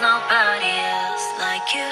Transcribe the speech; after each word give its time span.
Nobody 0.00 0.66
else 0.66 1.26
like 1.40 1.74
you. 1.74 1.90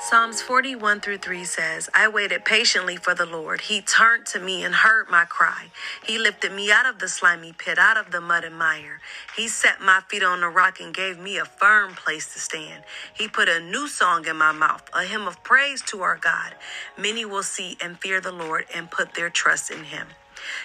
Psalms 0.00 0.42
41 0.42 1.00
through 1.00 1.18
3 1.18 1.44
says, 1.44 1.88
I 1.94 2.08
waited 2.08 2.44
patiently 2.44 2.96
for 2.96 3.14
the 3.14 3.26
Lord. 3.26 3.62
He 3.62 3.80
turned 3.80 4.26
to 4.26 4.40
me 4.40 4.64
and 4.64 4.74
heard 4.74 5.10
my 5.10 5.24
cry. 5.24 5.68
He 6.04 6.18
lifted 6.18 6.52
me 6.52 6.72
out 6.72 6.86
of 6.86 6.98
the 6.98 7.08
slimy 7.08 7.52
pit, 7.52 7.78
out 7.78 7.96
of 7.96 8.10
the 8.10 8.20
mud 8.20 8.44
and 8.44 8.58
mire. 8.58 9.00
He 9.36 9.48
set 9.48 9.80
my 9.80 10.00
feet 10.08 10.22
on 10.24 10.42
the 10.42 10.48
rock 10.48 10.80
and 10.80 10.94
gave 10.94 11.18
me 11.18 11.38
a 11.38 11.44
firm 11.44 11.94
place 11.94 12.32
to 12.34 12.40
stand. 12.40 12.84
He 13.14 13.28
put 13.28 13.48
a 13.48 13.60
new 13.60 13.88
song 13.88 14.26
in 14.26 14.36
my 14.36 14.52
mouth, 14.52 14.82
a 14.92 15.04
hymn 15.04 15.26
of 15.28 15.42
praise 15.44 15.82
to 15.82 16.02
our 16.02 16.18
God. 16.18 16.54
Many 16.98 17.24
will 17.24 17.44
see 17.44 17.78
and 17.82 17.98
fear 18.00 18.20
the 18.20 18.32
Lord 18.32 18.66
and 18.74 18.90
put 18.90 19.14
their 19.14 19.30
trust 19.30 19.70
in 19.70 19.84
him. 19.84 20.08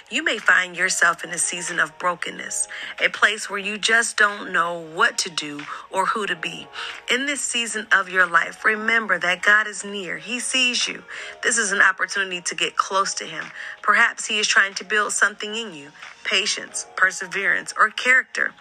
You 0.10 0.24
may 0.24 0.38
find 0.38 0.76
yourself 0.76 1.24
in 1.24 1.32
a 1.32 1.38
season 1.38 1.80
of 1.80 1.98
brokenness, 2.00 2.68
a 3.04 3.10
place 3.10 3.50
where 3.50 3.60
you 3.60 3.78
just 3.78 4.18
don't 4.18 4.52
know 4.52 4.80
what 4.94 5.18
to 5.20 5.30
do 5.30 5.62
or 5.92 6.08
who 6.08 6.26
to 6.26 6.36
be. 6.36 6.68
In 7.12 7.26
this 7.26 7.42
season 7.42 7.88
of 7.92 8.10
your 8.10 8.26
life, 8.26 8.66
remember 8.66 9.20
that 9.20 9.42
God 9.42 9.68
is 9.68 9.84
near. 9.84 10.18
He 10.18 10.40
sees 10.40 10.88
you. 10.88 11.04
This 11.44 11.58
is 11.58 11.72
an 11.72 11.82
opportunity 11.82 12.42
to 12.42 12.56
get 12.56 12.76
close 12.76 13.14
to 13.16 13.26
Him. 13.26 13.46
Perhaps 13.82 14.28
He 14.28 14.40
is 14.40 14.48
trying 14.48 14.74
to 14.76 14.84
build 14.84 15.14
something 15.14 15.56
in 15.56 15.74
you 15.74 15.92
patience, 16.24 16.86
perseverance, 16.96 17.74
or 17.78 17.90
character. 17.90 18.54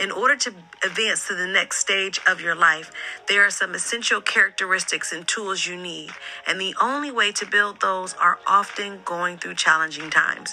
In 0.00 0.10
order 0.10 0.36
to 0.36 0.52
advance 0.84 1.28
to 1.28 1.34
the 1.34 1.46
next 1.46 1.78
stage 1.78 2.20
of 2.26 2.40
your 2.40 2.54
life, 2.54 2.90
there 3.28 3.46
are 3.46 3.50
some 3.50 3.74
essential 3.74 4.20
characteristics 4.20 5.12
and 5.12 5.26
tools 5.28 5.66
you 5.66 5.76
need, 5.76 6.10
and 6.46 6.60
the 6.60 6.74
only 6.80 7.12
way 7.12 7.30
to 7.32 7.46
build 7.46 7.80
those 7.80 8.14
are 8.14 8.38
often 8.46 9.00
going 9.04 9.38
through 9.38 9.54
challenging 9.54 10.10
times. 10.10 10.51